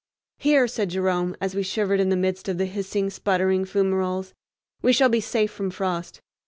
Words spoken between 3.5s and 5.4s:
fumaroles, "we shall be